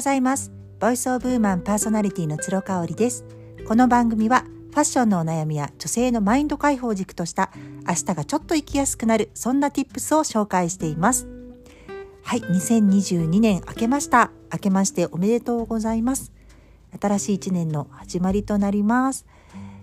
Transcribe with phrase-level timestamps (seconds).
[0.00, 0.50] ございます。
[0.78, 3.26] ボイスオブーマンパーソナリティの鶴香織です。
[3.68, 7.50] この番組はファッションのお悩みや女性のマインド解放軸とした
[7.86, 11.28] 明日がちょっと生きやすくなるそんな tips を紹介しています。
[12.22, 14.30] はい2022年明けました。
[14.50, 16.32] 明けましておめでとうございます。
[16.98, 19.26] 新しい一年の始まりとなります。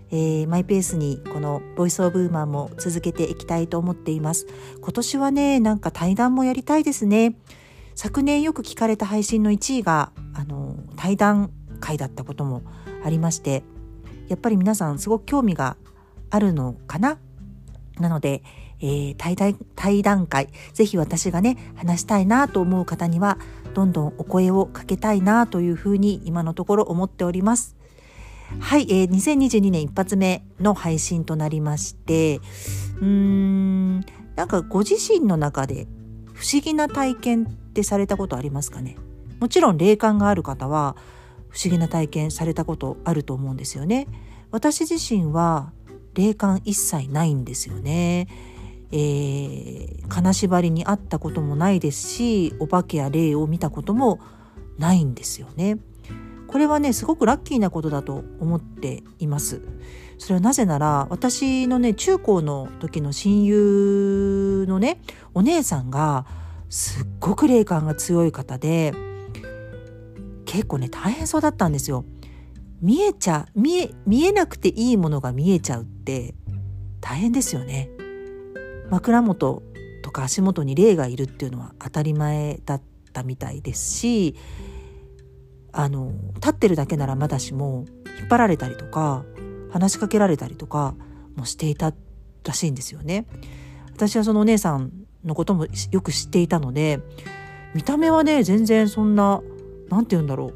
[0.09, 4.47] えー、マイペースにこのボイスオブウーマンも続けていきたいと思っています。
[4.81, 7.35] 今年はねなんか対談もやりたいですね。
[7.97, 12.61] 昨年よく聞かれた配信の1位があの対談会だったことも
[13.03, 13.63] ありまして
[14.27, 15.77] やっぱり皆さんすごく興味が
[16.29, 17.17] あるのかな？
[17.99, 18.43] なので、
[18.81, 23.39] えー、対談対談会ぜひ私がね話したいなと思う方には
[23.73, 27.75] どんどんお声をかけたいなというふうに今のところ思っております。
[28.59, 32.41] はい、えー、2022年一発目の配信となりまして
[33.01, 34.01] うーん
[34.35, 35.87] なんかご自身の中で
[36.33, 38.97] 不思議な体験ってされたことありますかね？
[39.39, 40.95] もちろん霊感がある方は
[41.49, 44.07] 不思議な体験されたことあると思うんですよね。
[44.49, 45.71] 私自身は
[46.15, 48.27] 霊感一切ないんですよね。
[48.91, 54.19] えー、金縛りにあったこともないですしお化けや霊を見たことも
[54.79, 55.77] ないんですよね。
[56.47, 59.61] これはねすごくラッキーなことだと思っています。
[60.17, 64.99] それはなぜなら私のね中高の時の親友のね
[65.35, 66.25] お姉さんが
[66.69, 68.93] すっごく霊感が強い方で
[70.45, 72.05] 結構ね大変そうだったんですよ。
[72.81, 76.35] 見えちゃ見え見えなくていいものが見えちゃうって
[77.01, 77.89] 大変ですよね。
[78.89, 79.63] 枕元
[80.03, 82.81] とか足元に霊がいるっていうのは当たり前だっ
[83.13, 84.35] たみたいですし
[85.73, 87.85] あの立ってるだけならまだしも
[88.19, 89.25] 引っ張られたりとか
[89.69, 90.95] 話しかけられたりとか
[91.35, 91.93] もしていた
[92.43, 93.25] らしいんですよね。
[93.93, 96.99] 私はそのお姉さんのこともよく知っていたので
[97.73, 99.41] 見た目はね全然そんな
[99.89, 100.53] 何て言うんだろ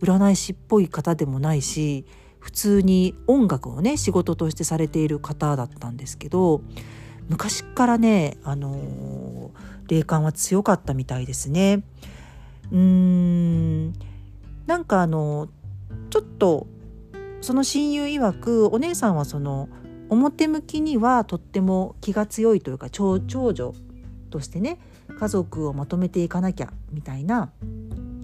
[0.00, 2.04] う占い師っぽい方でもないし
[2.40, 6.62] 普通に音楽をね仕事としてされている方だったんですけど
[7.28, 9.52] 昔からねあの
[9.88, 11.84] 霊感は強かったみたいですね。
[12.72, 13.92] うーん
[14.66, 15.48] なんかあの
[16.10, 16.66] ちょっと
[17.40, 19.68] その親友曰くお姉さんはその
[20.12, 23.74] 表向きにはとっても気が強いというか長女
[24.30, 24.78] としてね
[25.18, 27.50] 家族をまとめていかなきゃみたいな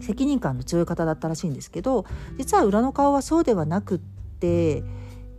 [0.00, 2.04] 責任感の強い方だったらしいんですけど
[2.36, 4.84] 実は裏の顔はそうではなくって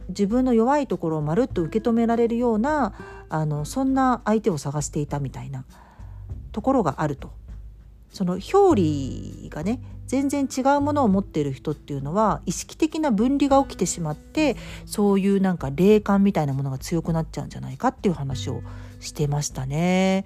[0.10, 2.94] 自分の弱いところをまるっと受け止められるような
[3.30, 5.66] あのそんな相手を探していたみたいな
[6.52, 7.32] ところがあると。
[8.12, 18.64] その表裏がね全然違うものを持っている人っていうのは意識的な分離が起きてしまってそういうなんか霊感みたいなものが強くなっちゃうんじゃないかっていう話を
[19.00, 20.26] してましたね。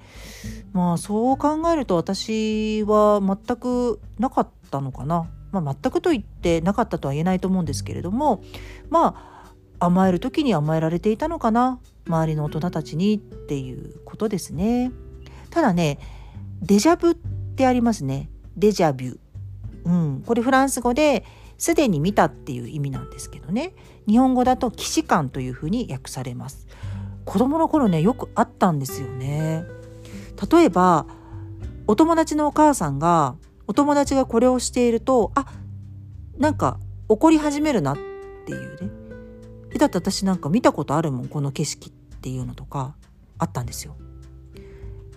[0.71, 5.29] まあそう考えると私は全くなかったのかな。
[5.51, 8.41] まあ、全くと言ってなかったとは言えないと思うんですけれども
[8.89, 14.91] まあ甘える時に甘えられていたのかな周りの大人たちにっていうことですね。
[15.51, 15.99] ただね
[16.63, 17.15] デジャブっ
[17.53, 18.29] ってありますね。
[18.57, 19.17] デジャビュ
[19.85, 21.25] うん、これフランス語で
[21.57, 23.73] すでに見たっていう意味なんですけどね。
[24.07, 26.67] 日本語だと既視感というふうに訳されます。
[27.25, 29.65] 子供の頃ねよくあったんですよね。
[30.51, 31.05] 例えば
[31.87, 33.35] お友達のお母さんが
[33.67, 35.45] お友達がこれをしているとあ
[36.37, 37.97] なんか怒り始めるなっ
[38.45, 38.83] ていう
[39.71, 39.77] ね。
[39.77, 42.95] だって私なんか見たことあるもんこの景色っていうのとか
[43.37, 43.95] あったんですよ。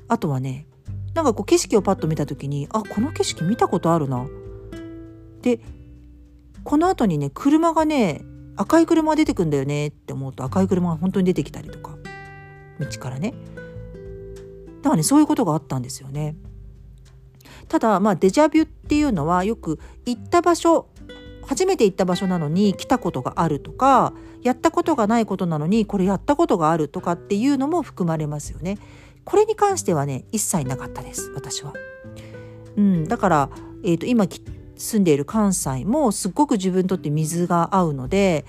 [0.08, 0.66] あとはね
[1.16, 4.26] なんかこう景色をパッと見た時にあこの景色見たことあるな。
[5.40, 5.60] で
[6.62, 8.22] この後にね車がね
[8.54, 11.96] 赤い車が出てくんだよねって思うと赤い車が本当に出てきたりとか
[12.78, 13.32] 道からね。
[14.82, 16.36] だからねそういうことがあったんですよね。
[17.68, 20.90] ただまあデジャビュっていうのはよく行った場所
[21.46, 24.12] 初めて行った場所なのに来たことがあるとか
[24.42, 28.76] やったことがないことなのにこれやったことがあるとかっていうのも含まれますよね。
[29.26, 31.74] これに関してはね一切なかったです私は。
[32.76, 33.50] うん、だから、
[33.84, 34.26] えーと今
[34.76, 38.44] 住んでいる関西もすっごく自分にとって水が合うので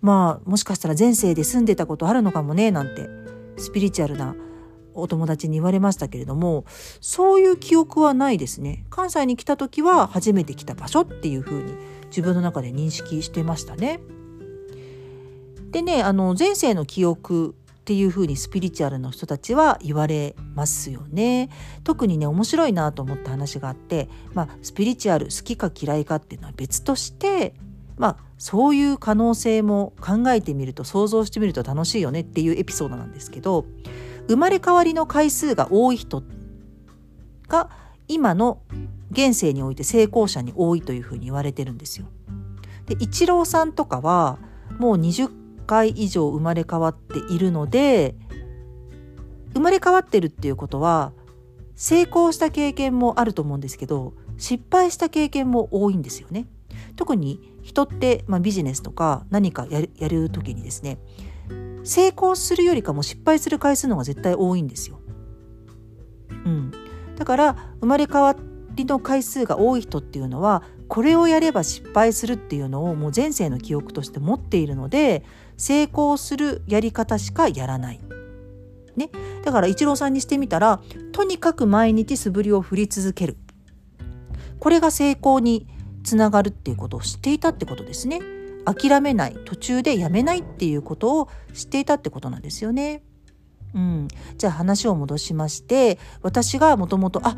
[0.00, 3.08] まあもしかしたら前世で住んでたことあるのかもねなんて
[3.56, 4.36] スピリチュアルな
[4.94, 6.64] お友達に言われましたけれども
[7.00, 11.72] そういう記憶はないですね関西に来た時は初めて来た場所っていう風に
[12.06, 14.00] 自分の中で認識してましたね。
[15.70, 17.54] でねあの前世の記憶
[17.88, 21.48] っていうふうにスピリチュアルの人たちは言われますよね。
[21.84, 27.54] 特にね面白いなと思った話があって、まあ、スピリチュアル好きか嫌いかっていうのは別として
[27.96, 33.64] まあそういう可能性も考えてみると想像してみると楽しいよねっていうエピソードなんですけど
[34.28, 36.22] 生まれ変わりの回数が多い人
[37.48, 37.70] が
[38.06, 38.60] 今の
[39.12, 42.04] 現世において成功者に多いというふうに言われてるんですよ。
[42.84, 44.38] でイチローさんとかは
[44.78, 44.98] もう
[45.68, 48.16] 回以上生まれ変わっているので
[49.52, 51.12] 生まれ変わってるっていうことは
[51.76, 56.46] 成功した経験もあると思うんですけど失敗した経験も多いんですよね。
[56.96, 60.98] 特に人って、まあ、ビジネスとか何かやるやる時にですね
[61.84, 65.00] 成功するよりかも失敗する回数の方が絶対多いんですよ。
[66.44, 66.72] うん、
[67.16, 68.34] だから生まれ変わ
[68.74, 75.24] りの回数が多い人っていうのはこれをやれば失敗するっていうのをもう前世の記憶として持っているので
[75.56, 78.00] 成功するやり方しかやらない。
[78.96, 79.10] ね、
[79.44, 80.80] だからイチローさんにしてみたら
[81.12, 83.36] とにかく毎日素振りを振り続ける
[84.58, 85.68] これが成功に
[86.02, 88.20] つながるっていうことを知っていたってことですね
[88.64, 93.02] 諦めない途中でやめないっていうことを知っていたってことなんですよね。
[93.74, 97.36] うん、じゃあ話を戻しまして私がもともとあ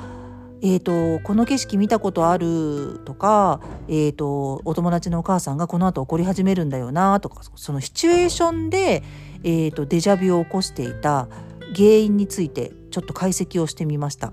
[0.62, 9.02] えーと、この景色見たことあるとか、えーと、お友達のお母さんがこの後怒り始めるんだよなとかそのシチュエーションで、
[9.42, 11.28] えーとデジャビュを起こしていた
[11.74, 14.32] 原因についてちょっと解析をしてみました。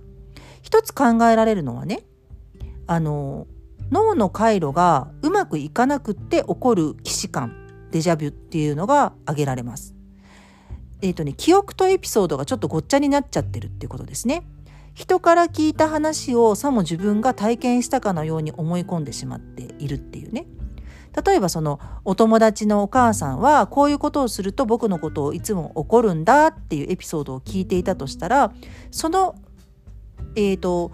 [0.61, 2.03] 一つ考えられるのはね
[2.87, 3.47] あの
[3.91, 9.95] 脳の回路がうまくいかなくって起こる既視感デジャビュっていうのが挙げられます。
[11.01, 14.43] えっ、ー、とね記憶とエピソードがちょっとごっちゃになっちゃってるっていうことですね。
[14.97, 20.47] 人から聞いた話をさも自分が体験したかのように思い込んでしまっているっていうね。
[21.23, 28.51] 例えばそのお友達のお母さんはこういうことをすると僕のことをいつも怒るんだっていうエピソードを聞いていたとしたら
[28.89, 29.35] その
[30.35, 30.91] えーと、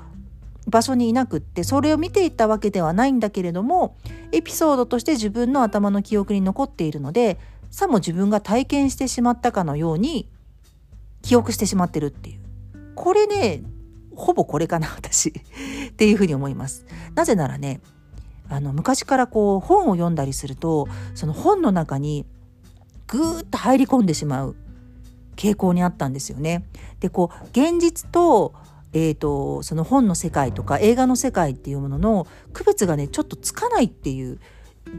[0.67, 3.97] 場所にいなくってそれを見ていったわけではないんだけれども
[4.33, 7.37] エピソードとして自分の頭の記憶に残っているので
[7.71, 10.29] さも自分が体験してしまったかのように
[11.21, 12.41] 記憶してしまってるっていう
[12.95, 13.63] これね
[14.15, 16.85] ほぼこれかな 私っていうふうに思います。
[17.15, 17.81] なぜならね
[18.49, 22.25] あの昔からこう本を読んだりするとその本の中に
[23.07, 24.55] ぐーっと入り込んでしまう
[25.35, 26.65] 傾向にあったんですよね。
[26.99, 28.53] でこう現実と,、
[28.93, 34.39] えーと、その本の世界とか映画の世界っていうものの区別がねちょっとつかないっていう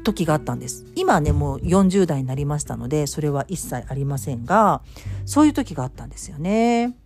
[0.02, 4.82] 時があったんです今はねもう40代になりましたのでそれは一切ありませんが
[5.24, 6.96] そういう時があったんですよね。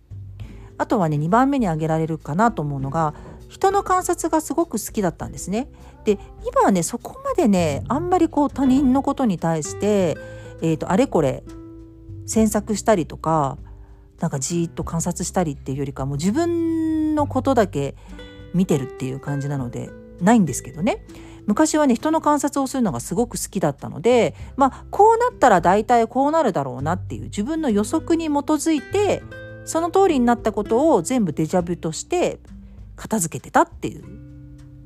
[0.79, 3.13] あとはね2番目に挙げられるかなと思うのが
[3.49, 5.67] 人の観察がすごく好きだったんですね。
[6.05, 6.17] で
[6.49, 10.15] 今はねそこまでねあんまりこう他人のことに対して、
[10.61, 11.43] えーと、あれこれ
[12.25, 13.57] 詮索したりとか
[14.21, 17.95] なんかじーっと観察したりっていうよりかもう自分のことだけ
[18.53, 19.89] 見てるっていう感じなので
[20.21, 21.03] ないんですけどね
[21.45, 29.23] 昔はね人の観察をするのがすごく好きだったのでまあこうなったら大体こうなるだろうなっていう自分の予測に基づいて
[29.69, 32.39] その通りになったことを全部デジャブとして
[32.95, 34.03] 片付けてたっていう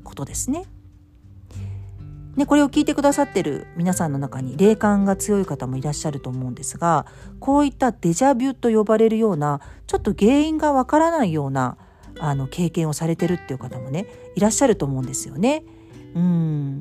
[0.03, 0.65] ことですね。
[2.35, 7.06] ね、これを聞いてくださってる皆さんの中に霊感が強い方もいらっしゃると思うんですが
[7.39, 11.77] こういったデジャビュと呼ばれるようなちょっと原因がわからないような
[12.19, 15.63] あの経験をされてるっていう方もねいらっしゃると思うんですよね。
[16.15, 16.80] うん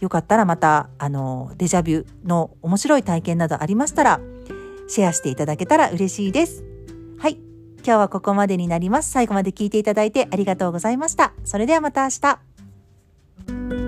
[0.00, 4.20] よかったらまたあのデジャビュの面白い体験などありましたら
[4.88, 6.67] シェアしていただけたら嬉しいです。
[7.88, 9.10] 今日はここまでになります。
[9.10, 11.32] 最後まで聞いていただいてありがとうございました。
[11.42, 13.87] それではまた明日。